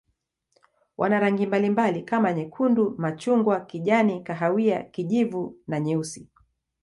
Wana 0.97 1.19
rangi 1.19 1.45
mbalimbali 1.47 2.01
kama 2.03 2.33
nyekundu, 2.33 2.93
machungwa, 2.97 3.59
kijani, 3.59 4.23
kahawia, 4.23 4.83
kijivu 4.83 5.55
na 5.67 5.79
nyeusi. 5.79 6.29